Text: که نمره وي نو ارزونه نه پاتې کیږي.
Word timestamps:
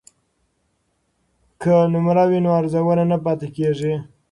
که 1.61 1.73
نمره 1.93 2.23
وي 2.29 2.39
نو 2.43 2.49
ارزونه 2.59 3.03
نه 3.11 3.17
پاتې 3.23 3.47
کیږي. 3.55 3.93